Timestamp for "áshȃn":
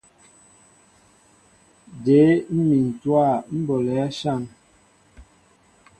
4.07-4.43